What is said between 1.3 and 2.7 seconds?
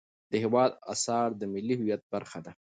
د ملي هویت برخه ده.